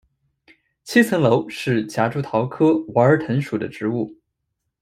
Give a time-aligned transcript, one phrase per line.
[0.83, 4.11] 七层楼是夹竹桃科娃儿藤属的植物。